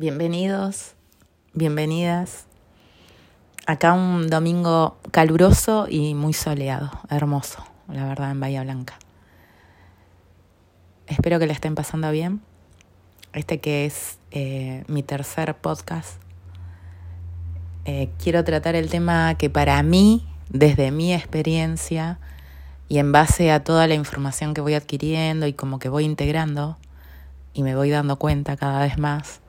[0.00, 0.94] Bienvenidos,
[1.52, 2.46] bienvenidas.
[3.66, 8.98] Acá un domingo caluroso y muy soleado, hermoso, la verdad, en Bahía Blanca.
[11.06, 12.40] Espero que le estén pasando bien.
[13.34, 16.18] Este que es eh, mi tercer podcast.
[17.84, 22.18] Eh, quiero tratar el tema que para mí, desde mi experiencia
[22.88, 26.78] y en base a toda la información que voy adquiriendo y como que voy integrando
[27.52, 29.42] y me voy dando cuenta cada vez más,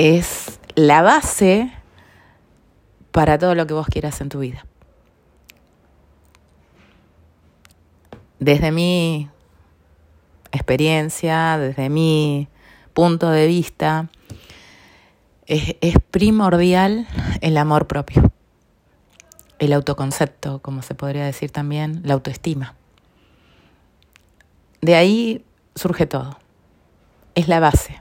[0.00, 1.70] es la base
[3.12, 4.64] para todo lo que vos quieras en tu vida.
[8.38, 9.28] Desde mi
[10.52, 12.48] experiencia, desde mi
[12.94, 14.08] punto de vista,
[15.46, 15.74] es,
[16.10, 17.06] primordial
[17.42, 18.32] el amor propio,
[19.58, 22.74] el autoconcepto, como se podría decir también, la autoestima.
[24.80, 25.44] De ahí
[25.74, 26.38] surge todo,
[27.34, 28.00] es la base.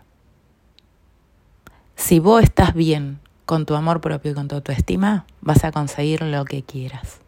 [1.99, 6.21] Si vos estás bien con tu amor propio y con tu autoestima, vas a conseguir
[6.21, 7.19] lo que quieras.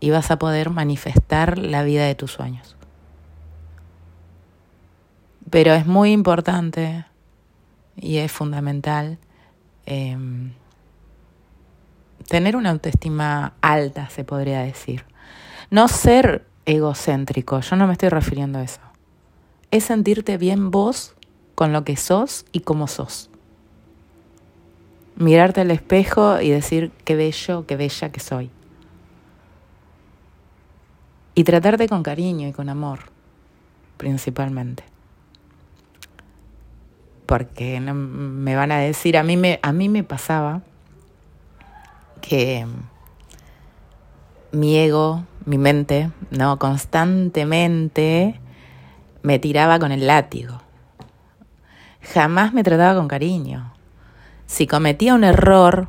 [0.00, 2.76] Y vas a poder manifestar la vida de tus sueños.
[5.48, 7.06] Pero es muy importante
[7.96, 9.18] y es fundamental
[9.86, 10.16] eh,
[12.28, 15.06] tener una autoestima alta, se podría decir.
[15.70, 18.82] No ser egocéntrico, yo no me estoy refiriendo a eso.
[19.70, 21.16] Es sentirte bien vos
[21.54, 23.30] con lo que sos y cómo sos
[25.18, 28.50] mirarte al espejo y decir qué bello, qué bella que soy.
[31.34, 33.00] Y tratarte con cariño y con amor,
[33.96, 34.84] principalmente.
[37.26, 40.62] Porque no me van a decir, a mí me, a mí me pasaba
[42.20, 42.66] que
[44.52, 48.40] mi ego, mi mente, no constantemente
[49.22, 50.62] me tiraba con el látigo.
[52.14, 53.77] Jamás me trataba con cariño
[54.48, 55.88] si cometía un error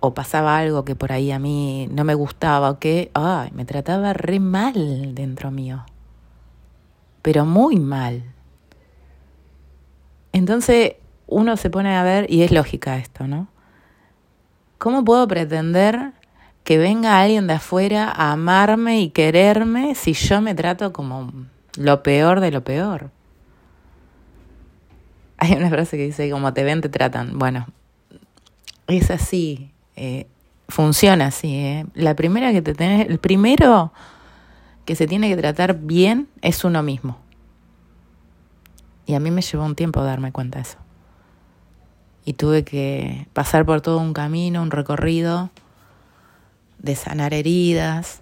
[0.00, 3.66] o pasaba algo que por ahí a mí no me gustaba o que, ay, me
[3.66, 5.84] trataba re mal dentro mío.
[7.20, 8.24] Pero muy mal.
[10.32, 10.94] Entonces
[11.26, 13.48] uno se pone a ver, y es lógica esto, ¿no?
[14.78, 16.12] ¿Cómo puedo pretender
[16.64, 21.30] que venga alguien de afuera a amarme y quererme si yo me trato como
[21.76, 23.10] lo peor de lo peor?
[25.38, 27.38] Hay una frase que dice, como te ven, te tratan.
[27.38, 27.66] Bueno,
[28.86, 30.26] es así, eh,
[30.68, 31.54] funciona así.
[31.54, 31.86] Eh.
[31.94, 33.92] La primera que te tenés, el primero
[34.84, 37.18] que se tiene que tratar bien es uno mismo.
[39.06, 40.78] Y a mí me llevó un tiempo darme cuenta de eso.
[42.24, 45.50] Y tuve que pasar por todo un camino, un recorrido
[46.78, 48.20] de sanar heridas,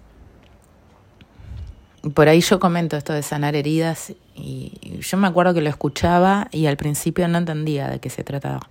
[2.13, 6.47] por ahí yo comento esto de sanar heridas y yo me acuerdo que lo escuchaba
[6.51, 8.61] y al principio no entendía de qué se trataba.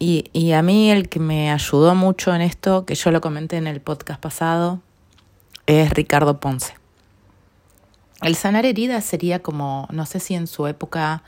[0.00, 3.66] Y, a mí el que me ayudó mucho en esto, que yo lo comenté en
[3.66, 4.80] el podcast pasado,
[5.66, 6.74] es Ricardo Ponce.
[8.22, 11.22] El sanar heridas sería como, no sé si en su época,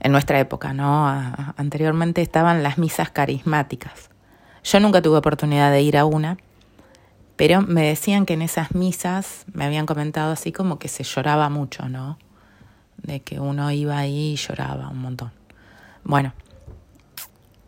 [0.00, 1.06] en nuestra época, ¿no?
[1.56, 4.08] anteriormente estaban las misas carismáticas.
[4.64, 6.38] Yo nunca tuve oportunidad de ir a una,
[7.38, 11.48] pero me decían que en esas misas me habían comentado así como que se lloraba
[11.48, 12.18] mucho, ¿no?
[12.96, 15.30] De que uno iba ahí y lloraba un montón.
[16.02, 16.32] Bueno,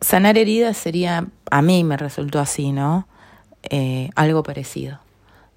[0.01, 3.07] sanar heridas sería, a mí me resultó así, ¿no?
[3.63, 4.99] Eh, algo parecido.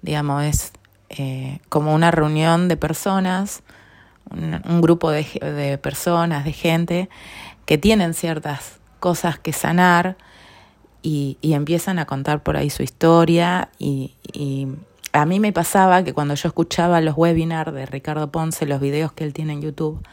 [0.01, 0.71] Digamos, es
[1.09, 3.63] eh, como una reunión de personas,
[4.31, 7.09] un, un grupo de, de personas, de gente
[7.65, 10.15] que tienen ciertas cosas que sanar
[11.05, 14.15] y, empiezan a contar por ahí su historia y,
[15.13, 19.13] a mí me pasaba que cuando yo escuchaba los webinars de Ricardo Ponce, los videos
[19.13, 20.05] que él tiene en YouTube,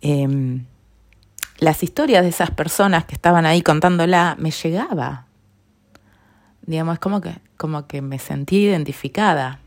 [0.00, 0.64] em,
[1.58, 5.26] las historias de esas personas que estaban ahí contándola me llegaba.
[6.62, 9.60] Digamos, como que, como que me sentí identificada.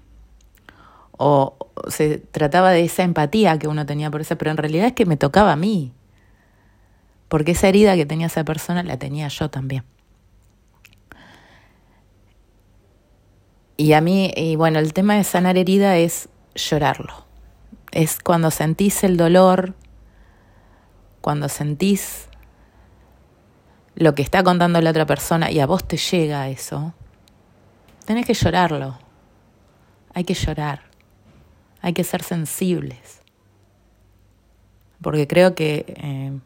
[1.11, 1.55] O
[1.87, 5.05] se trataba de esa empatía que uno tenía por esa, pero en realidad es que
[5.05, 5.93] me tocaba a mí.
[7.29, 9.85] Porque esa herida que tenía esa persona la tenía yo también.
[13.79, 17.25] Y a mí, y bueno, el tema de sanar herida es llorarlo.
[17.93, 19.73] Es cuando sentís el dolor,
[21.21, 22.27] cuando sentís
[23.95, 26.93] lo que está contando la otra persona y a vos te llega eso,
[28.03, 28.99] tenés que llorarlo.
[30.13, 30.81] Hay que llorar.
[31.81, 33.21] Hay que ser sensibles.
[35.01, 36.37] Porque creo que eh,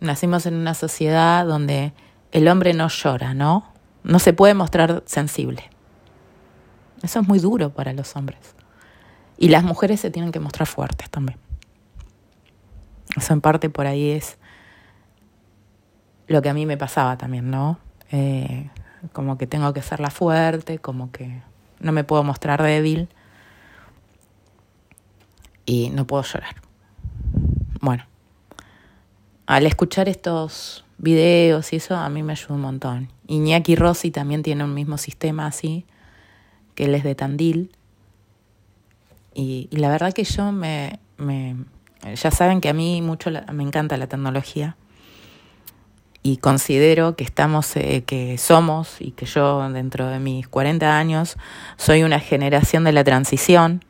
[0.00, 1.92] nacimos en una sociedad donde
[2.32, 3.74] el hombre no llora, ¿no?
[4.04, 5.68] No se puede mostrar sensible.
[7.02, 8.54] Eso es muy duro para los hombres.
[9.36, 11.38] Y las mujeres se tienen que mostrar fuertes también.
[13.16, 14.38] Eso en parte por ahí es
[16.26, 17.78] lo que a mí me pasaba también, ¿no?
[18.10, 18.68] Eh,
[19.12, 21.40] como que tengo que ser la fuerte, como que
[21.80, 23.08] no me puedo mostrar débil
[25.64, 26.56] y no puedo llorar.
[27.80, 28.04] Bueno,
[29.46, 33.08] al escuchar estos videos y eso a mí me ayuda un montón.
[33.28, 35.86] Iñaki Rossi también tiene un mismo sistema así,
[36.78, 37.72] que él es de Tandil.
[39.34, 41.56] Y, la verdad que yo me, me,
[42.14, 44.76] Ya saben que a mí mucho me encanta la tecnología
[46.22, 51.36] y considero que estamos, eh, que somos y que yo dentro de mis 40 años
[51.76, 53.84] soy una generación de la transición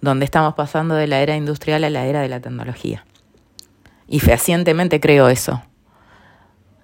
[0.00, 3.04] donde estamos pasando de la era industrial a la era de la tecnología.
[4.06, 5.64] Y fehacientemente creo eso.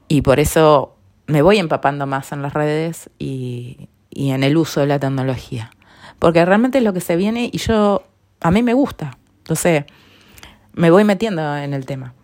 [0.09, 0.97] Y por eso
[1.29, 5.71] me voy empapando más en las redes y, y en el uso de la tecnología.
[6.19, 8.03] Porque realmente es lo que se viene y yo,
[8.41, 9.19] a mí me gusta.
[9.39, 9.85] Entonces,
[10.73, 12.15] me voy metiendo en el tema.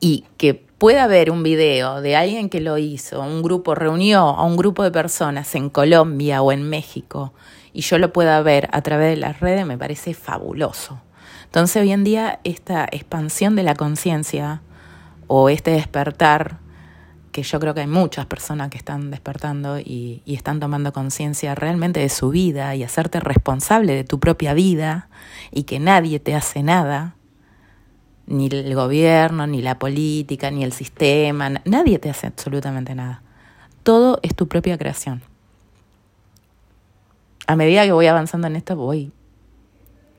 [0.00, 4.44] Y que pueda haber un video de alguien que lo hizo, un grupo reunió a
[4.44, 7.32] un grupo de personas en Colombia o en México
[7.72, 11.00] y yo lo pueda ver a través de las redes me parece fabuloso.
[11.44, 14.62] Entonces hoy en día esta expansión de la conciencia
[15.26, 16.58] o este despertar,
[17.32, 21.98] que yo creo que hay muchas personas que están despertando y, están tomando conciencia realmente
[22.00, 25.08] de su vida y hacerte responsable de tu propia vida
[25.50, 27.16] y que nadie te hace nada,
[28.26, 33.22] ni el gobierno, ni la política, ni el sistema, nadie te hace absolutamente nada.
[33.82, 35.22] Todo es tu propia creación.
[37.46, 39.10] A medida que voy avanzando en esto, voy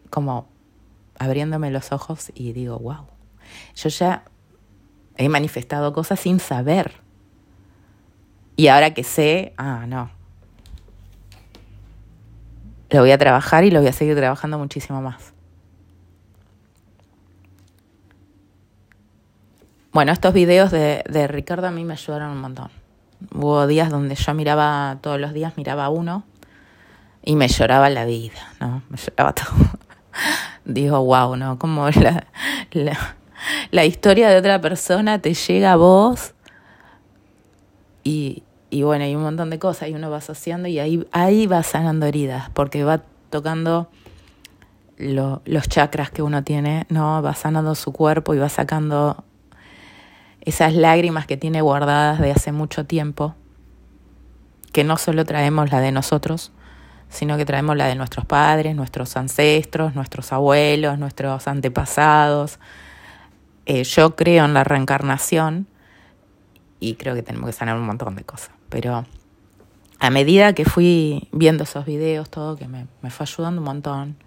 [0.10, 0.48] como
[1.20, 3.06] abriéndome los ojos y digo, wow,
[3.76, 4.24] yo ya
[5.16, 7.03] he manifestado cosas sin saber.
[8.56, 10.10] Y ahora que sé, ah, no.
[12.90, 15.34] Lo voy a trabajar y lo voy a seguir trabajando muchísimo más.
[19.92, 22.70] Bueno, estos videos de, de Ricardo a mí me ayudaron un montón.
[23.34, 26.24] Hubo días donde yo miraba, todos los días miraba uno
[27.24, 28.84] y me lloraba la vida, ¿no?
[28.90, 29.54] Me lloraba todo.
[30.66, 31.58] Digo, wow, ¿no?
[31.58, 32.28] Como la,
[32.72, 33.16] la,
[33.72, 36.34] la, historia de otra persona te llega a vos
[38.04, 41.48] y, y bueno, hay un montón de cosas y uno va asociando y ahí, ahí
[41.48, 43.90] va sanando heridas porque va tocando
[44.98, 47.22] lo, los chakras que uno tiene, ¿no?
[47.22, 49.24] Va sanando su cuerpo y va sacando
[50.42, 53.36] esas lágrimas que tiene guardadas de hace mucho tiempo,
[54.72, 56.52] que no solo traemos la de nosotros,
[57.10, 62.60] sino que traemos la de nuestros padres, nuestros ancestros, nuestros abuelos, nuestros antepasados.
[63.66, 65.68] Eh, yo creo en la reencarnación
[66.84, 69.06] y creo que tenemos que sanar un montón de cosas, pero
[70.00, 74.18] a medida que fui viendo esos videos, todo, que me, me fue ayudando un montón.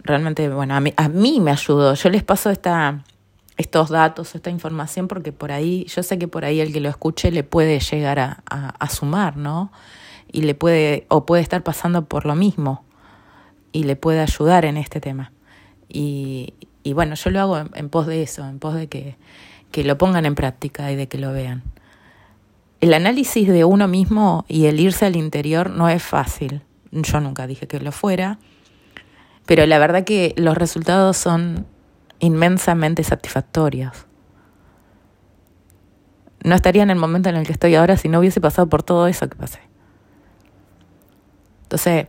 [0.00, 1.94] Realmente, bueno, a mí, a mí me ayudó.
[1.94, 3.02] Yo les paso esta,
[3.56, 6.90] estos datos, esta información, porque por ahí, yo sé que por ahí el que lo
[6.90, 9.72] escuche le puede llegar a, a, sumar, ¿no?
[10.30, 12.84] Y le puede, o puede estar pasando por lo mismo
[13.72, 15.32] y le puede ayudar en este tema.
[15.88, 16.52] Y,
[16.82, 19.16] y bueno, yo lo hago en, pos de eso, en pos de que,
[19.72, 21.64] que lo pongan en práctica y de que lo vean.
[22.80, 26.62] El análisis de uno mismo y el irse al interior no es fácil.
[26.92, 28.38] Yo nunca dije que lo fuera,
[29.46, 31.66] pero la verdad que los resultados son
[32.20, 34.06] inmensamente satisfactorias.
[36.44, 38.82] No estaría en el momento en el que estoy ahora si no hubiese pasado por
[38.82, 39.60] todo eso que pasé.
[41.62, 42.08] Entonces,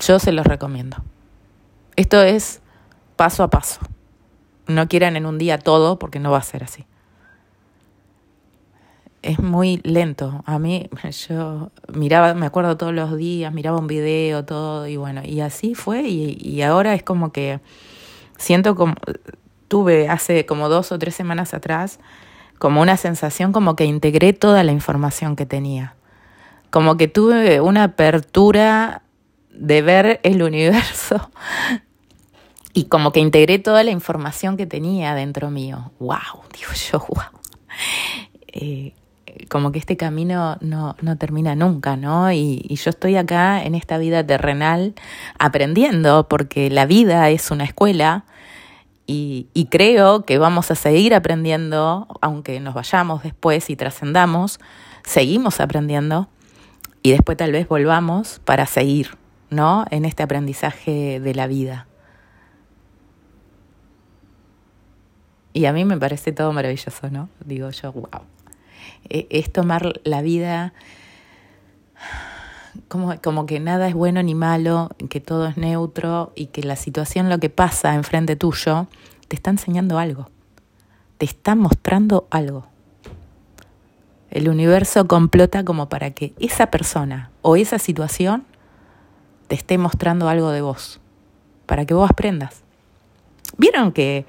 [0.00, 0.98] yo se los recomiendo.
[1.96, 2.60] Esto es
[3.16, 3.80] paso a paso.
[4.66, 6.84] No quieran en un día todo porque no va a ser así.
[9.22, 10.42] Es muy lento.
[10.46, 10.88] A mí,
[11.28, 15.74] yo miraba, me acuerdo todos los días, miraba un video, todo, y bueno, y así
[15.74, 17.60] fue, y, y ahora es como que
[18.42, 18.96] Siento como,
[19.68, 22.00] tuve hace como dos o tres semanas atrás,
[22.58, 25.94] como una sensación como que integré toda la información que tenía.
[26.70, 29.02] Como que tuve una apertura
[29.54, 31.30] de ver el universo
[32.74, 35.92] y como que integré toda la información que tenía dentro mío.
[35.98, 36.18] ¡Wow!
[36.58, 37.40] Digo yo, wow.
[38.48, 38.94] Eh,
[39.48, 42.32] como que este camino no, no termina nunca, ¿no?
[42.32, 44.94] Y, y, yo estoy acá en esta vida terrenal
[45.38, 48.24] aprendiendo, porque la vida es una escuela
[49.06, 54.60] y, y, creo que vamos a seguir aprendiendo, aunque nos vayamos después y trascendamos,
[55.02, 56.28] seguimos aprendiendo
[57.02, 59.16] y después tal vez volvamos para seguir,
[59.50, 59.86] ¿no?
[59.90, 61.86] En este aprendizaje de la vida.
[65.52, 67.28] Y a mí me parece todo maravilloso, ¿no?
[67.44, 68.22] Digo yo, wow.
[69.08, 70.72] E, es tomar la vida
[72.88, 76.76] como, como que nada es bueno ni malo, que todo es neutro y que la
[76.76, 78.86] situación, lo que pasa enfrente tuyo,
[79.28, 80.30] te está enseñando algo,
[81.18, 82.66] te está mostrando algo.
[84.30, 88.46] El universo complota como para que esa persona o esa situación
[89.48, 91.00] te esté mostrando algo de vos,
[91.66, 92.62] para que vos aprendas.
[93.58, 94.24] ¿Vieron que,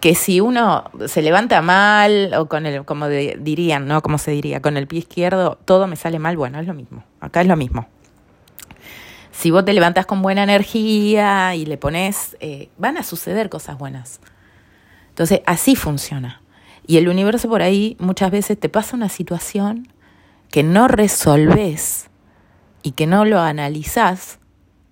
[0.00, 4.02] que si uno se levanta mal o con el, como dirían, ¿no?
[4.02, 6.36] Como se diría, con el pie izquierdo, todo me sale mal?
[6.36, 7.04] Bueno, es lo mismo.
[7.20, 7.86] Acá es lo mismo.
[9.30, 13.78] Si vos te levantas con buena energía y le pones, eh, van a suceder cosas
[13.78, 14.20] buenas.
[15.10, 16.42] Entonces, así funciona.
[16.86, 19.88] Y el universo por ahí muchas veces te pasa una situación
[20.50, 22.10] que no resolves
[22.82, 24.39] y que no lo analizás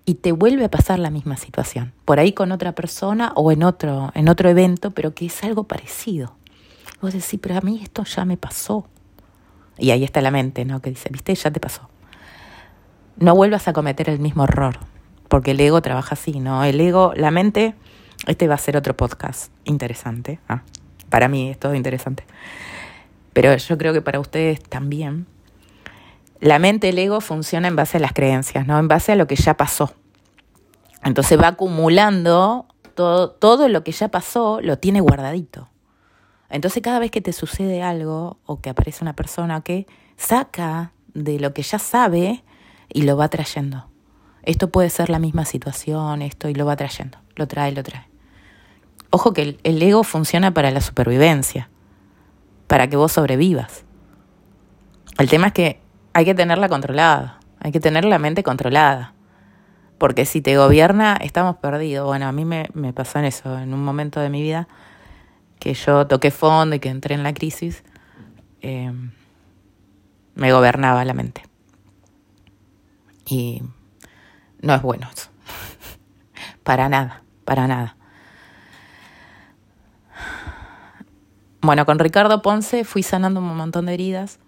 [0.09, 1.93] y te vuelve a pasar la misma situación.
[2.03, 5.65] Por ahí con otra persona o en otro, en otro evento, pero que es algo
[5.65, 6.35] parecido.
[6.99, 8.87] Vos decís, pero a mí esto ya me pasó.
[9.77, 10.81] Y ahí está la mente, ¿no?
[10.81, 11.91] Que dice, viste, ya te pasó.
[13.17, 14.79] No vuelvas a cometer el mismo error,
[15.27, 16.63] porque el ego trabaja así, ¿no?
[16.63, 17.75] El ego, la mente
[18.25, 20.39] este va a ser otro podcast interesante.
[20.49, 20.63] Ah,
[21.11, 22.23] para mí es todo interesante.
[23.33, 25.27] Pero yo creo que para ustedes también.
[26.39, 28.79] La mente, el ego funciona en base a las creencias, ¿no?
[28.79, 29.93] En base a lo que ya pasó.
[31.03, 32.65] Entonces va acumulando
[32.95, 35.69] todo, todo lo que ya pasó, lo tiene guardadito.
[36.49, 39.85] Entonces cada vez que te sucede algo o que aparece una persona que
[40.17, 42.43] saca de lo que ya sabe
[42.91, 43.87] y lo va trayendo.
[44.43, 48.07] Esto puede ser la misma situación, esto y lo va trayendo, lo trae, lo trae.
[49.11, 51.69] Ojo que el, ego funciona para la supervivencia,
[52.67, 53.85] para que vos sobrevivas.
[55.17, 55.78] El tema es que
[56.13, 59.13] hay que tenerla controlada, hay que tener la mente controlada.
[59.97, 62.07] Porque si te gobierna, estamos perdidos.
[62.07, 64.67] Bueno, a mí me, pasó en eso, en un momento de mi vida,
[65.59, 67.83] que yo toqué fondo y que entré en la crisis,
[68.61, 68.93] eh,
[70.35, 71.43] me gobernaba la mente.
[73.25, 73.61] Y
[74.61, 75.29] no es bueno eso.
[76.63, 77.97] para nada, para nada.
[81.61, 84.39] Bueno, con Ricardo Ponce fui sanando un montón de heridas.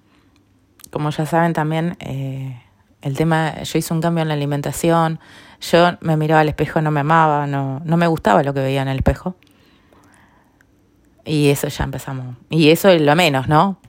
[0.92, 2.62] Como ya saben también, eh,
[3.02, 5.20] el tema, yo hice un cambio en la alimentación,
[5.62, 8.82] yo me miraba al espejo, no me amaba, no, no me gustaba lo que veía
[8.82, 9.36] en el espejo.
[11.26, 12.36] Y eso ya empezamos.
[12.50, 13.80] Y eso es lo menos, ¿no?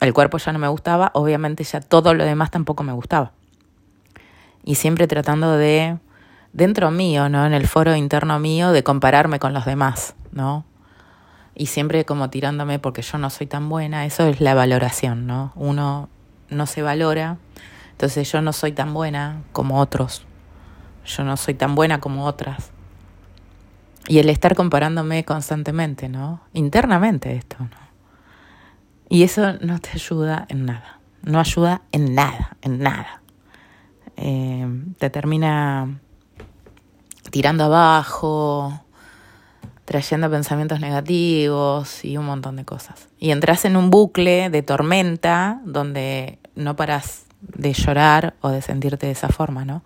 [0.00, 3.32] El cuerpo ya no me gustaba, obviamente ya todo lo demás tampoco me gustaba.
[4.64, 5.98] Y siempre tratando de,
[6.52, 7.46] dentro mío, ¿no?
[7.46, 10.64] En el foro interno mío, de compararme con los demás, ¿no?
[11.60, 15.52] y siempre como tirándome porque yo no soy tan buena, eso es la valoración, ¿no?
[15.56, 16.08] Uno
[16.50, 17.38] no se valora,
[17.92, 20.24] entonces yo no soy tan buena como otros,
[21.04, 22.70] yo no soy tan buena como otras.
[24.08, 26.40] Y el estar comparándome constantemente, ¿no?
[26.52, 27.90] Internamente esto, ¿no?
[29.08, 33.22] Y eso no te ayuda en nada, no ayuda en nada, en nada.
[34.16, 34.66] Eh,
[34.98, 36.00] te termina
[37.30, 38.84] tirando abajo,
[39.84, 43.08] trayendo pensamientos negativos y un montón de cosas.
[43.18, 49.06] Y entras en un bucle de tormenta donde no paras de llorar o de sentirte
[49.06, 49.82] de esa forma, ¿no?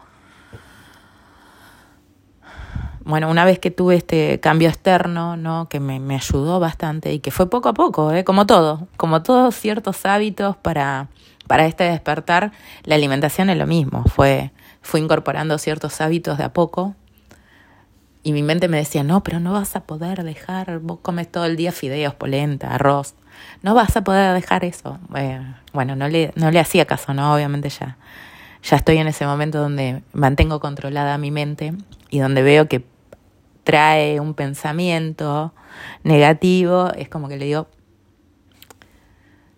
[3.05, 5.69] Bueno, una vez que tuve este cambio externo, ¿no?
[5.69, 8.25] Que me, ayudó bastante y que fue poco a poco, ¿eh?
[8.25, 11.09] Como todo, como todos ciertos hábitos para,
[11.47, 12.53] para este despertar,
[12.85, 16.95] la alimentación es lo mismo, fue, fui incorporando ciertos hábitos de a poco
[18.23, 21.45] y mi mente me decía, no, pero no vas a poder dejar, vos comes todo
[21.45, 23.15] el día fideos, polenta, arroz,
[23.63, 24.99] no vas a poder dejar eso.
[25.73, 27.35] bueno, no le, no le hacía caso, ¿no?
[27.35, 27.97] Obviamente ya,
[28.63, 31.75] ya estoy en ese momento donde mantengo controlada mi mente
[32.11, 32.85] y donde veo que
[33.65, 35.55] trae un pensamiento
[36.03, 37.69] negativo, es como que le digo,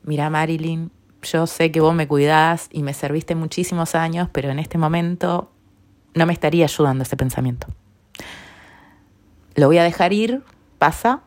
[0.04, 0.90] mira Marilyn,
[1.22, 5.50] yo sé que vos me cuidás y me serviste muchísimos años, pero en este momento
[6.14, 7.66] no me estaría ayudando ese pensamiento
[9.56, 10.42] lo voy a dejar ir,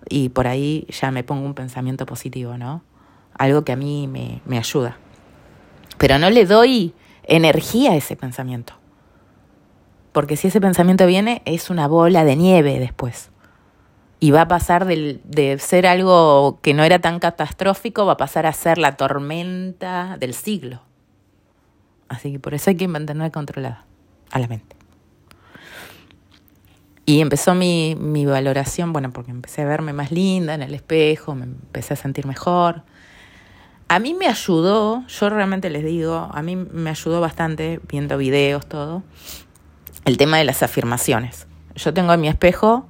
[0.09, 2.83] y por ahí ya me pongo un pensamiento positivo, ¿no?
[3.37, 4.97] Algo que a mí me, me ayuda.
[5.97, 8.73] Pero no le doy energía a ese pensamiento.
[10.11, 13.29] Porque si ese pensamiento viene, es una bola de nieve después.
[14.19, 18.17] Y va a pasar de, de ser algo que no era tan catastrófico, va a
[18.17, 20.81] pasar a ser la tormenta del siglo.
[22.09, 23.85] Así que por eso hay que mantener controlada
[24.31, 24.78] a la mente.
[27.09, 31.33] Y empezó mi, mi valoración, bueno, porque empecé a verme más linda en el espejo,
[31.33, 32.83] me empecé a sentir mejor.
[33.87, 38.69] A mí me ayudó, yo realmente les digo, a mí me ayudó bastante viendo videos,
[38.69, 39.01] todo,
[40.05, 41.47] el tema de las afirmaciones.
[41.73, 42.85] Yo tengo en mi espejo,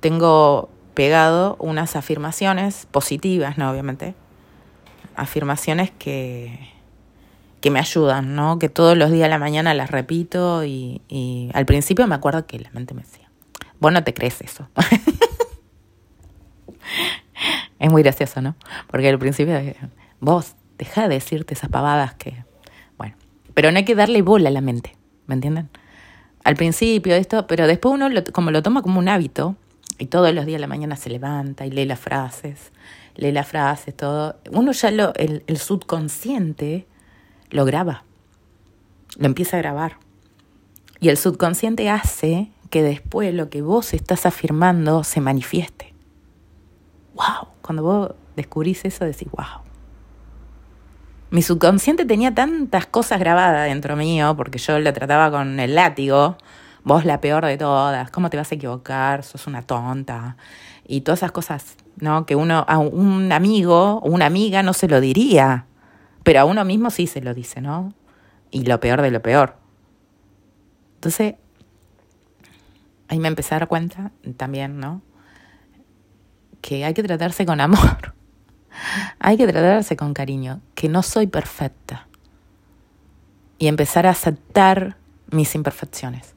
[0.00, 3.70] tengo pegado unas afirmaciones positivas, ¿no?
[3.70, 4.14] Obviamente.
[5.16, 6.68] Afirmaciones que,
[7.62, 8.58] que me ayudan, ¿no?
[8.58, 11.00] Que todos los días a la mañana las repito y,
[11.54, 13.00] al principio me acuerdo que la mente me
[13.80, 14.68] vos no te crees eso.
[17.78, 18.56] es muy gracioso, ¿no?
[18.88, 19.58] Porque al principio,
[20.20, 22.44] vos, deja de decirte esas pavadas que,
[22.96, 23.16] bueno,
[23.54, 25.68] pero no hay que darle bola a la mente, ¿me entienden?
[26.44, 29.56] Al principio esto, pero después uno como lo toma como un hábito
[29.98, 32.72] y todos los días a la mañana se levanta y lee las frases,
[33.16, 36.86] lee las frases, todo, uno ya lo, el subconsciente
[37.50, 38.04] lo graba,
[39.16, 39.98] lo empieza a grabar.
[41.00, 45.94] Y el subconsciente hace que después lo que vos estás afirmando se manifieste.
[47.14, 47.48] ¡Wow!
[47.62, 49.62] Cuando vos descubrís eso, decís, wow.
[51.30, 56.38] Mi subconsciente tenía tantas cosas grabadas dentro mío, porque yo la trataba con el látigo.
[56.84, 59.24] Vos la peor de todas, ¿cómo te vas a equivocar?
[59.24, 60.36] Sos una tonta.
[60.86, 62.24] Y todas esas cosas, ¿no?
[62.24, 65.66] Que uno, a un amigo o una amiga no se lo diría.
[66.22, 67.92] Pero a uno mismo sí se lo dice, ¿no?
[68.50, 69.56] Y lo peor de lo peor.
[70.94, 71.34] Entonces,
[73.08, 75.02] ahí me empecé a dar cuenta también, ¿no?
[76.60, 78.14] Que hay que tratarse con amor.
[79.18, 82.06] hay que tratarse con cariño, que no soy perfecta.
[83.58, 84.96] Y empezar a aceptar
[85.30, 86.34] mis imperfecciones.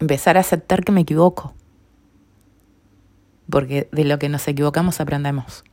[0.00, 1.54] Empezar a aceptar que me equivoco.
[3.48, 5.64] Porque de lo que nos equivocamos aprendemos.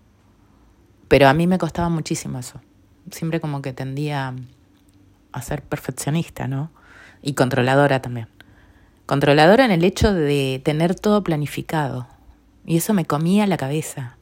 [1.07, 2.61] Pero a mí me costaba muchísimo eso.
[3.11, 4.35] Siempre como que tendía
[5.31, 6.71] a ser perfeccionista, ¿no?
[7.21, 8.27] Y controladora también.
[9.07, 12.07] Controladora en el hecho de tener todo planificado.
[12.65, 14.17] Y eso me comía la cabeza.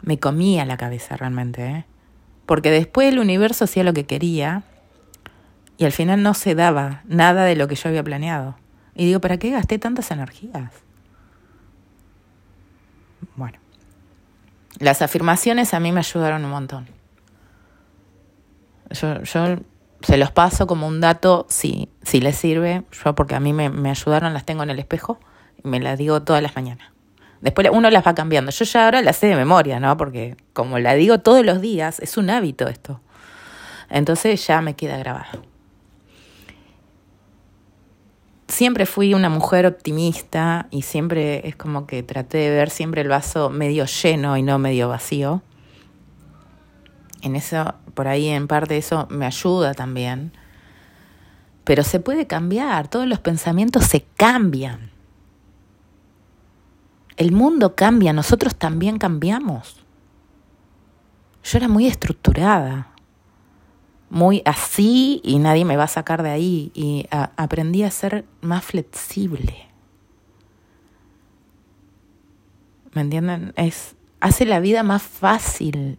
[0.00, 1.84] Me comía la cabeza realmente, ¿eh?
[2.46, 4.62] Porque después el universo hacía lo que quería
[5.76, 8.56] y al final no se daba nada de lo que yo había planeado.
[8.94, 10.72] Y digo, ¿para qué gasté tantas energías?
[13.36, 13.58] Bueno.
[14.78, 16.86] Las afirmaciones a mí me ayudaron un montón.
[18.90, 19.58] Yo, yo
[20.00, 23.68] se los paso como un dato, si, si les sirve, yo porque a mí me,
[23.68, 25.18] me ayudaron, las tengo en el espejo
[25.62, 26.92] y me las digo todas las mañanas.
[27.40, 28.50] Después uno las va cambiando.
[28.50, 29.96] Yo ya ahora las sé de memoria, ¿no?
[29.96, 33.00] Porque como la digo todos los días, es un hábito esto.
[33.90, 35.42] Entonces ya me queda grabado
[38.48, 43.08] siempre fui una mujer optimista y siempre es como que traté de ver siempre el
[43.08, 45.42] vaso medio lleno y no medio vacío.
[47.22, 50.32] En eso, por ahí en parte eso me ayuda también.
[51.64, 54.90] Pero se puede cambiar, todos los pensamientos se cambian.
[57.16, 59.84] El mundo cambia, nosotros también cambiamos.
[61.42, 62.92] Yo era muy estructurada,
[64.08, 66.70] muy así y nadie me va a sacar de ahí.
[66.74, 69.68] Y aprendí a ser más flexible.
[72.94, 73.52] ¿Me entienden?
[73.56, 75.98] Es, hace la vida más fácil,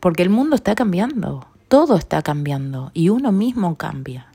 [0.00, 4.26] porque el mundo está cambiando, todo está cambiando y uno mismo cambia.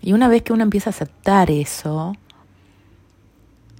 [0.00, 2.14] Y una vez que uno empieza a aceptar eso,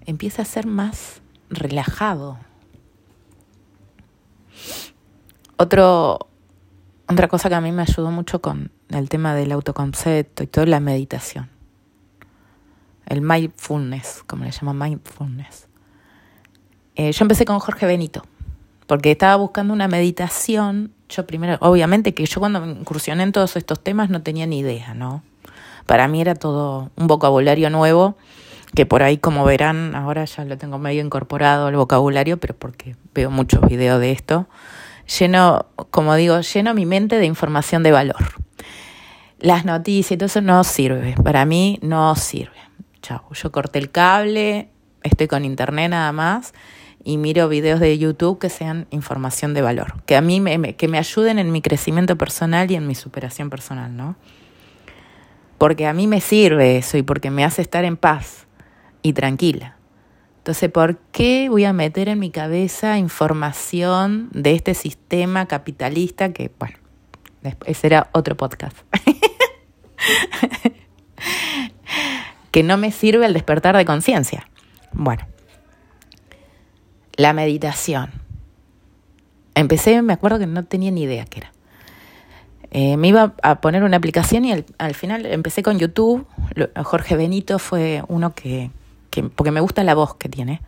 [0.06, 2.38] empieza a ser más relajado.
[5.56, 6.18] Otra
[7.28, 10.80] cosa que a mí me ayudó mucho con el tema del autoconcepto y toda la
[10.80, 11.50] meditación.
[13.06, 15.68] El mindfulness, como le llaman mindfulness.
[16.94, 18.24] Eh, yo empecé con Jorge Benito,
[18.86, 20.92] porque estaba buscando una meditación.
[21.08, 24.94] Yo primero, obviamente que yo cuando incursioné en todos estos temas no tenía ni idea,
[24.94, 25.22] ¿no?
[25.86, 28.16] Para mí era todo un vocabulario nuevo,
[28.74, 32.96] que por ahí, como verán, ahora ya lo tengo medio incorporado al vocabulario, pero porque
[33.14, 34.48] veo muchos videos de esto
[35.06, 38.24] lleno, como digo, lleno mi mente de información de valor.
[39.38, 42.52] Las noticias y todo eso no sirve, para mí no sirve.
[43.02, 44.70] Chao, yo corté el cable,
[45.02, 46.54] estoy con internet nada más
[47.04, 50.88] y miro videos de YouTube que sean información de valor, que a mí me, que
[50.88, 54.16] me ayuden en mi crecimiento personal y en mi superación personal, ¿no?
[55.58, 58.46] Porque a mí me sirve eso y porque me hace estar en paz
[59.02, 59.76] y tranquila.
[60.38, 66.50] Entonces, ¿por qué voy a meter en mi cabeza información de este sistema capitalista que,
[66.58, 66.76] bueno,
[67.66, 68.76] ese era otro podcast?
[72.50, 74.48] que no me sirve el despertar de conciencia.
[74.92, 75.26] Bueno,
[77.16, 78.10] la meditación.
[79.54, 81.52] Empecé, me acuerdo que no tenía ni idea qué era.
[82.70, 86.26] Eh, me iba a poner una aplicación y al final empecé con YouTube.
[86.82, 88.70] Jorge Benito fue uno que,
[89.36, 90.60] porque me gusta la voz que tiene.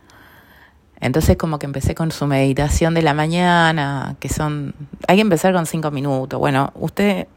[1.01, 4.73] Entonces como que empecé con su meditación de la mañana, que son,
[5.07, 6.39] hay que empezar con cinco minutos.
[6.39, 7.27] Bueno, usted,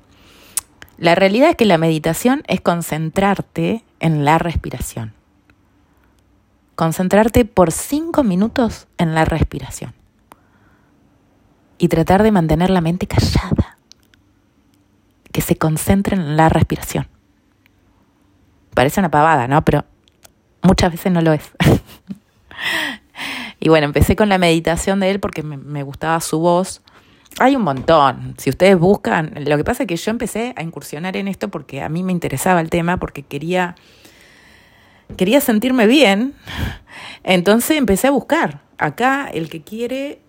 [0.98, 5.12] la realidad es que la meditación es concentrarte en la respiración.
[6.80, 9.92] Concentrarte por cinco minutos en la respiración.
[11.76, 13.76] y tratar de mantener la mente callada,
[15.30, 17.06] que se concentren en la respiración.
[18.72, 19.62] Parece una pavada, ¿no?
[19.62, 19.84] Pero
[20.62, 21.50] muchas veces no lo es.
[23.60, 26.80] y bueno, empecé con la meditación de él porque me, me gustaba su voz.
[27.40, 28.36] Hay un montón.
[28.38, 31.82] Si ustedes buscan, lo que pasa es que yo empecé a incursionar en esto porque
[31.82, 33.76] a mí me interesaba el tema, porque quería
[35.16, 36.34] quería sentirme bien.
[37.24, 38.60] Entonces empecé a buscar.
[38.78, 40.20] Acá el que quiere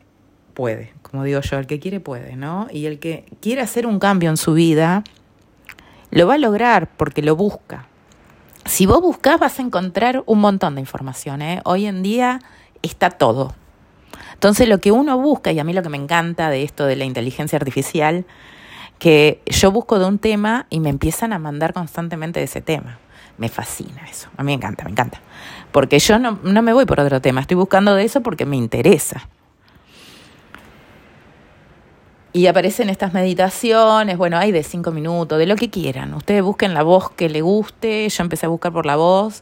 [0.54, 2.68] puede, como digo yo, el que quiere puede, ¿no?
[2.72, 5.04] Y el que quiere hacer un cambio en su vida
[6.12, 7.88] lo va a lograr porque lo busca.
[8.66, 11.42] Si vos buscas vas a encontrar un montón de información.
[11.42, 11.62] ¿eh?
[11.66, 12.42] Hoy en día
[12.82, 13.56] está todo.
[14.34, 16.96] Entonces lo que uno busca, y a mí lo que me encanta de esto de
[16.96, 18.26] la inteligencia artificial,
[19.00, 23.00] que yo busco de un tema y me empiezan a mandar constantemente de ese tema.
[23.42, 25.20] Me fascina eso, a mí me encanta, me encanta.
[25.72, 28.56] Porque yo no, no me voy por otro tema, estoy buscando de eso porque me
[28.56, 29.28] interesa.
[32.34, 36.14] Y aparecen estas meditaciones, bueno, hay de cinco minutos, de lo que quieran.
[36.14, 39.42] Ustedes busquen la voz que le guste, yo empecé a buscar por la voz.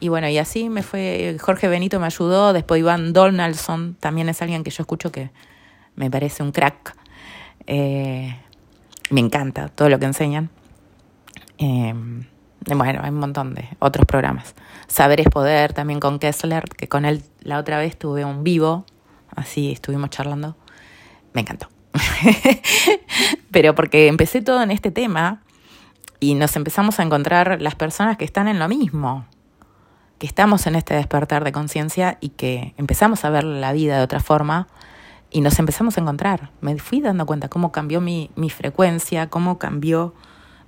[0.00, 4.42] Y bueno, y así me fue, Jorge Benito me ayudó, después Iván Donaldson, también es
[4.42, 5.30] alguien que yo escucho que
[5.94, 6.96] me parece un crack.
[7.68, 8.36] Eh,
[9.10, 10.50] me encanta todo lo que enseñan.
[11.58, 11.94] Eh,
[12.76, 14.54] bueno, hay un montón de otros programas.
[14.86, 18.84] Saber es poder, también con Kessler, que con él la otra vez tuve un vivo,
[19.34, 20.56] así estuvimos charlando.
[21.32, 21.68] Me encantó.
[23.50, 25.42] Pero porque empecé todo en este tema
[26.20, 29.26] y nos empezamos a encontrar las personas que están en lo mismo,
[30.18, 34.02] que estamos en este despertar de conciencia y que empezamos a ver la vida de
[34.02, 34.68] otra forma
[35.30, 36.50] y nos empezamos a encontrar.
[36.60, 40.14] Me fui dando cuenta cómo cambió mi, mi frecuencia, cómo cambió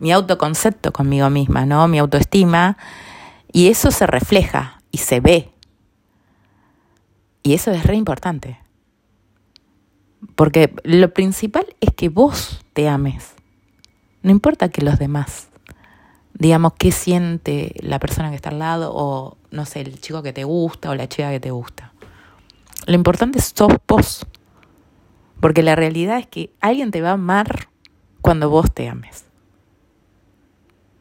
[0.01, 1.87] mi autoconcepto conmigo misma, ¿no?
[1.87, 2.77] Mi autoestima.
[3.53, 5.51] Y eso se refleja y se ve.
[7.43, 8.59] Y eso es re importante.
[10.35, 13.35] Porque lo principal es que vos te ames.
[14.23, 15.49] No importa que los demás,
[16.35, 20.33] digamos, qué siente la persona que está al lado o, no sé, el chico que
[20.33, 21.93] te gusta o la chica que te gusta.
[22.87, 24.27] Lo importante es sos vos.
[25.41, 27.69] Porque la realidad es que alguien te va a amar
[28.21, 29.30] cuando vos te ames.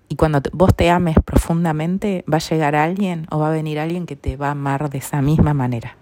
[0.09, 4.07] Y cuando vos te ames profundamente, va a llegar alguien o va a venir alguien
[4.07, 5.95] que te va a amar de esa misma manera.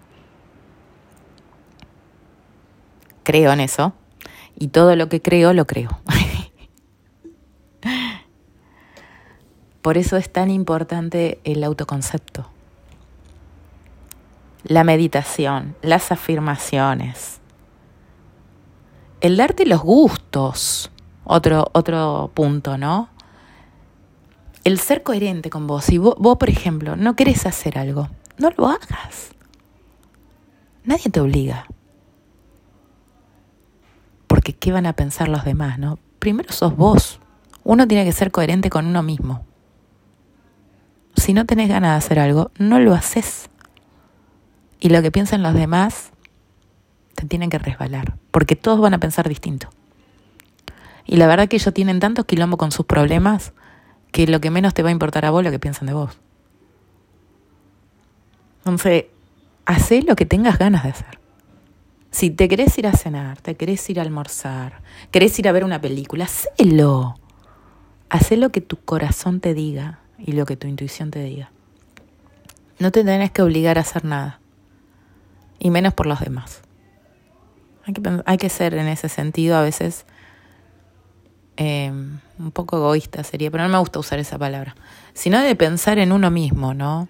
[3.22, 3.92] Creo en eso.
[4.56, 5.90] Y todo lo que creo, lo creo.
[9.82, 12.48] Por eso es tan importante el autoconcepto.
[14.64, 17.40] La meditación, las afirmaciones.
[19.20, 20.90] El darte los gustos.
[21.24, 23.10] Otro, otro punto, ¿no?
[24.68, 25.86] El ser coherente con vos.
[25.86, 29.30] Si vos, por ejemplo, no querés hacer algo, no lo hagas.
[30.84, 31.66] Nadie te obliga.
[34.26, 35.98] Porque ¿qué van a pensar los demás, no?
[36.18, 37.18] Primero sos vos.
[37.64, 39.44] Uno tiene que ser coherente con uno mismo.
[41.16, 43.48] Si no tenés ganas de hacer algo, no lo haces.
[44.80, 46.10] Y lo que piensan los demás
[47.14, 49.70] te tienen que resbalar, porque todos van a pensar distinto.
[51.06, 53.54] Y la verdad que ellos tienen tantos quilombo con sus problemas
[54.12, 56.18] que lo que menos te va a importar a vos lo que piensan de vos.
[58.58, 59.06] Entonces,
[59.64, 61.18] hacé lo que tengas ganas de hacer.
[62.10, 65.64] Si te querés ir a cenar, te querés ir a almorzar, querés ir a ver
[65.64, 67.14] una película, hacelo.
[68.08, 71.50] Hacé lo que tu corazón te diga y lo que tu intuición te diga.
[72.78, 74.40] No te tenés que obligar a hacer nada,
[75.58, 76.62] y menos por los demás.
[77.84, 80.06] Hay que, hay que ser en ese sentido a veces
[81.58, 84.76] eh, un poco egoísta sería, pero no me gusta usar esa palabra,
[85.12, 87.08] sino de pensar en uno mismo, ¿no?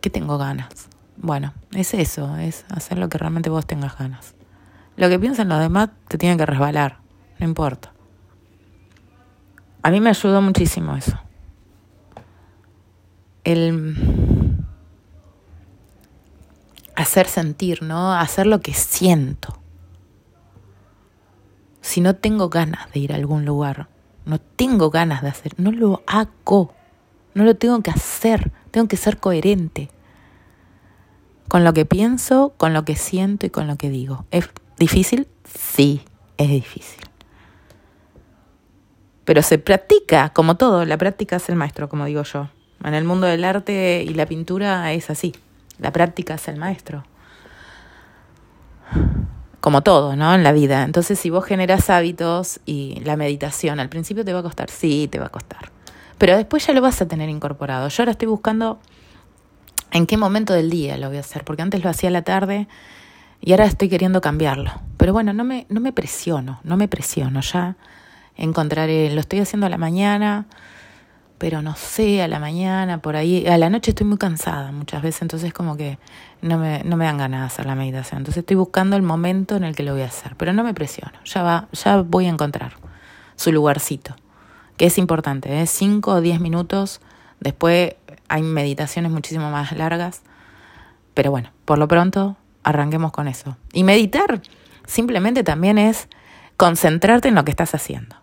[0.00, 0.88] ¿Qué tengo ganas?
[1.16, 4.34] Bueno, es eso, es hacer lo que realmente vos tengas ganas.
[4.96, 7.00] Lo que piensan los demás te tiene que resbalar,
[7.40, 7.92] no importa.
[9.82, 11.18] A mí me ayudó muchísimo eso.
[13.42, 14.56] El
[16.94, 18.12] hacer sentir, ¿no?
[18.12, 19.58] Hacer lo que siento
[21.86, 23.86] si no tengo ganas de ir a algún lugar,
[24.24, 26.74] no tengo ganas de hacer, no lo hago,
[27.32, 29.88] no lo tengo que hacer, tengo que ser coherente
[31.46, 34.26] con lo que pienso, con lo que siento y con lo que digo.
[34.32, 35.28] ¿Es difícil?
[35.44, 36.02] Sí,
[36.38, 37.04] es difícil.
[39.24, 42.48] Pero se practica, como todo, la práctica es el maestro, como digo yo.
[42.82, 45.36] En el mundo del arte y la pintura es así,
[45.78, 47.04] la práctica es el maestro
[49.66, 50.32] como todo, ¿no?
[50.32, 50.84] En la vida.
[50.84, 55.08] Entonces, si vos generas hábitos y la meditación, al principio te va a costar, sí,
[55.10, 55.72] te va a costar.
[56.18, 57.88] Pero después ya lo vas a tener incorporado.
[57.88, 58.78] Yo ahora estoy buscando
[59.90, 62.68] en qué momento del día lo voy a hacer, porque antes lo hacía la tarde
[63.40, 64.70] Y ahora estoy queriendo cambiarlo.
[64.98, 67.40] Pero bueno, no me, no me presiono, no me presiono.
[67.40, 67.74] Ya
[68.36, 70.46] encontraré, lo estoy haciendo a la mañana,
[71.38, 75.02] pero no sé, a la mañana, por ahí, a la noche estoy muy cansada muchas
[75.02, 75.98] veces, entonces como que
[76.40, 78.18] no me, no me dan ganas de hacer la meditación.
[78.18, 80.72] Entonces estoy buscando el momento en el que lo voy a hacer, pero no me
[80.74, 82.74] presiono, ya va, ya voy a encontrar
[83.36, 84.16] su lugarcito,
[84.76, 85.66] que es importante, ¿eh?
[85.66, 87.00] 5 o 10 minutos,
[87.40, 87.94] después
[88.28, 90.22] hay meditaciones muchísimo más largas,
[91.14, 93.56] pero bueno, por lo pronto arranquemos con eso.
[93.72, 94.40] Y meditar
[94.86, 96.08] simplemente también es
[96.56, 98.16] concentrarte en lo que estás haciendo.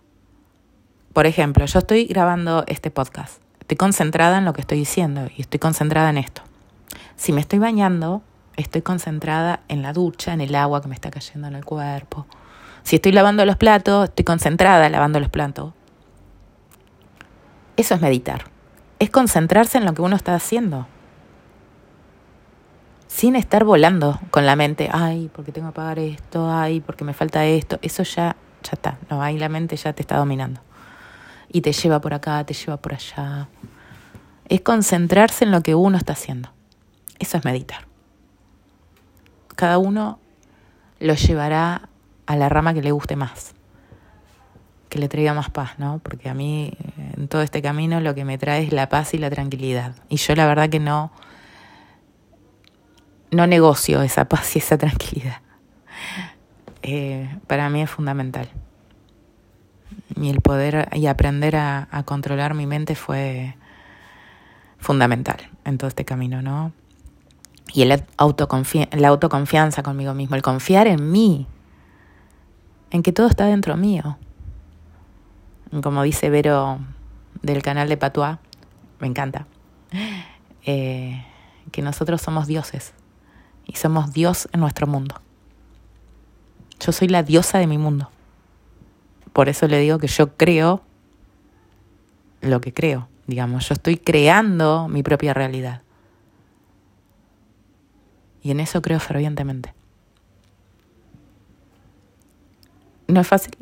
[1.13, 5.41] Por ejemplo, yo estoy grabando este podcast, estoy concentrada en lo que estoy diciendo y
[5.41, 6.41] estoy concentrada en esto.
[7.15, 8.23] Si me estoy bañando,
[8.55, 12.25] estoy concentrada en la ducha, en el agua que me está cayendo en el cuerpo.
[12.81, 15.73] Si estoy lavando los platos, estoy concentrada lavando los platos.
[17.77, 18.45] Eso es meditar.
[18.97, 20.87] Es concentrarse en lo que uno está haciendo.
[23.05, 27.13] Sin estar volando con la mente, ay, porque tengo que pagar esto, ay, porque me
[27.13, 27.77] falta esto.
[27.83, 28.97] Eso ya, ya está.
[29.11, 30.59] No, ahí la mente ya te está dominando
[31.53, 33.47] y te lleva por acá, te lleva por allá.
[34.49, 36.49] Es concentrarse en lo que uno está haciendo.
[37.19, 37.87] Eso es meditar.
[39.55, 40.19] Cada uno
[40.99, 41.89] lo llevará
[42.25, 43.53] a la rama que le guste más,
[44.89, 45.99] que le traiga más paz, ¿no?
[46.01, 46.73] Porque a mí
[47.15, 49.95] en todo este camino lo que me trae es la paz y la tranquilidad.
[50.09, 51.11] Y yo la verdad que no,
[53.29, 55.37] no negocio esa paz y esa tranquilidad.
[56.81, 58.49] Eh, para mí es fundamental
[60.15, 63.55] y el poder y aprender a, controlar mi mente fue
[64.77, 66.73] fundamental en todo este camino, ¿no?
[67.73, 71.47] Y la autoconfianza conmigo mismo, el confiar en mí,
[72.91, 74.17] en que todo está dentro mío.
[75.81, 76.79] Como dice Vero
[77.41, 78.37] del canal de Patois,
[78.99, 79.47] me encanta,
[80.65, 81.25] eh,
[81.71, 82.93] que nosotros somos dioses
[83.65, 85.21] y somos Dios en nuestro mundo.
[86.79, 88.09] Yo soy la diosa de mi mundo.
[89.33, 90.83] Por eso le digo que yo creo
[92.41, 95.81] lo que creo, digamos, yo estoy creando mi propia realidad.
[98.41, 99.73] Y en eso creo fervientemente.
[103.07, 103.55] No es fácil,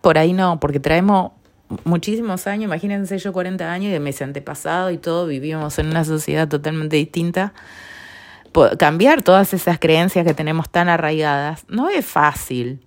[0.00, 1.32] por ahí no, porque traemos
[1.84, 6.04] muchísimos años, imagínense yo 40 años y de mis antepasados y todo, vivimos en una
[6.04, 7.52] sociedad totalmente distinta.
[8.78, 12.80] Cambiar todas esas creencias que tenemos tan arraigadas no es fácil.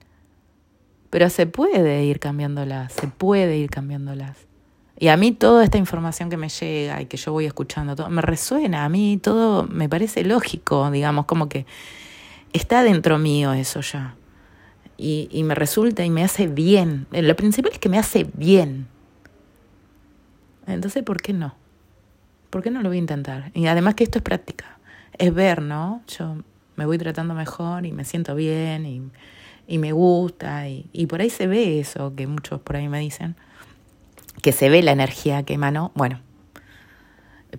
[1.13, 4.36] Pero se puede ir cambiándolas, se puede ir cambiándolas.
[4.97, 8.10] Y a mí toda esta información que me llega y que yo voy escuchando, todo,
[8.10, 11.67] me resuena, a mí todo me parece lógico, digamos, como que
[12.52, 14.15] está dentro mío eso ya.
[14.97, 17.06] Y, y me resulta y me hace bien.
[17.12, 18.88] Lo principal es que me hace bien.
[20.65, 21.54] Entonces, ¿por qué no?
[22.49, 23.52] ¿Por qué no lo voy a intentar?
[23.54, 24.80] Y además que esto es práctica,
[25.19, 26.02] es ver, ¿no?
[26.08, 26.38] Yo
[26.76, 29.12] me voy tratando mejor y me siento bien y
[29.67, 32.99] y me gusta y, y por ahí se ve eso que muchos por ahí me
[32.99, 33.36] dicen,
[34.41, 36.19] que se ve la energía que emanó, bueno,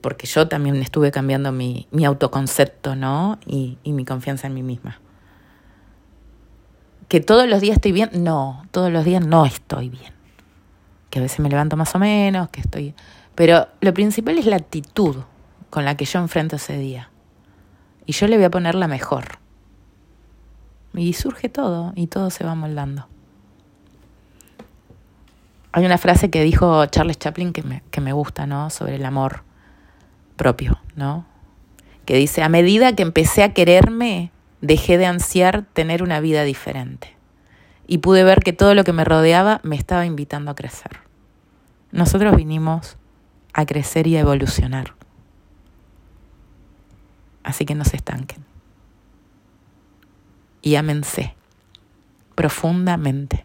[0.00, 3.38] porque yo también estuve cambiando mi, mi autoconcepto, ¿no?
[3.46, 5.00] Y, y mi confianza en mí misma.
[7.08, 10.12] Que todos los días estoy bien, no, todos los días no estoy bien.
[11.10, 12.94] Que a veces me levanto más o menos, que estoy...
[13.34, 15.16] Pero lo principal es la actitud
[15.70, 17.10] con la que yo enfrento ese día.
[18.06, 19.38] Y yo le voy a poner la mejor.
[20.94, 23.08] Y surge todo y todo se va moldando.
[25.72, 28.70] Hay una frase que dijo Charles Chaplin que me, que me gusta, ¿no?
[28.70, 29.42] Sobre el amor
[30.36, 31.26] propio, ¿no?
[32.04, 34.30] Que dice, a medida que empecé a quererme,
[34.60, 37.16] dejé de ansiar tener una vida diferente.
[37.88, 41.00] Y pude ver que todo lo que me rodeaba me estaba invitando a crecer.
[41.90, 42.96] Nosotros vinimos
[43.52, 44.94] a crecer y a evolucionar.
[47.42, 48.53] Así que no se estanquen
[50.64, 51.34] y ámense
[52.34, 53.44] profundamente.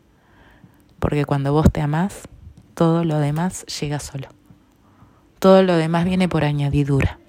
[0.99, 2.27] Porque cuando vos te amás,
[2.73, 4.29] todo lo demás llega solo.
[5.37, 7.19] Todo lo demás viene por añadidura.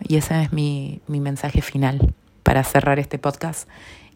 [0.00, 2.14] Y ese es mi, mi mensaje final
[2.44, 3.68] para cerrar este podcast,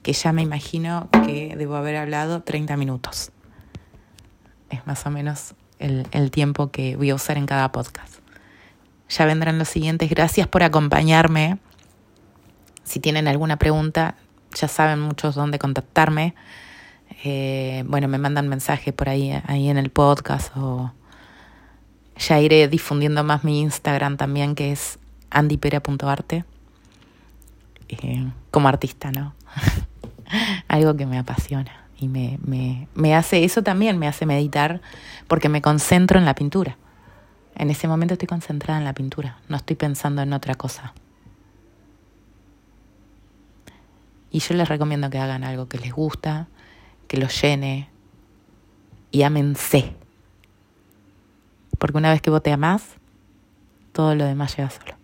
[0.03, 3.33] que ya me imagino que debo haber hablado 30 minutos.
[4.71, 8.21] Es más o menos el, el tiempo que voy a usar en cada podcast.
[9.09, 10.09] Ya vendrán los siguientes.
[10.11, 11.59] Gracias por acompañarme
[12.91, 14.17] si tienen alguna pregunta,
[14.53, 16.35] ya saben muchos dónde contactarme.
[17.23, 20.93] Eh, bueno, me mandan mensajes por ahí, ahí en el podcast o
[22.19, 24.99] ya iré difundiendo más mi Instagram también, que es
[25.31, 26.45] andipera.arte,
[27.91, 29.35] eh, como artista, ¿no?
[30.69, 34.81] Algo que me apasiona y me, me, me hace, eso también me hace meditar
[35.29, 36.77] porque me concentro en la pintura.
[37.55, 40.93] En ese momento estoy concentrada en la pintura, no estoy pensando en otra cosa.
[44.31, 46.49] Y yo les recomiendo que hagan algo que les gusta,
[47.09, 47.89] que los llene
[49.11, 49.97] y amense.
[51.79, 52.97] Porque una vez que vos te amás,
[53.93, 54.95] todo lo demás llega solo.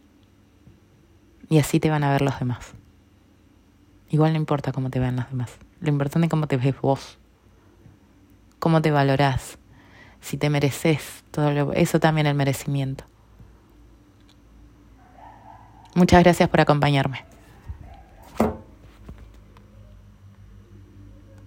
[1.49, 2.75] Y así te van a ver los demás.
[4.11, 5.59] Igual no importa cómo te vean los demás.
[5.81, 7.19] Lo importante es cómo te ves vos.
[8.59, 9.59] Cómo te valorás.
[10.21, 13.05] Si te mereces todo eso también el merecimiento.
[15.95, 17.25] Muchas gracias por acompañarme.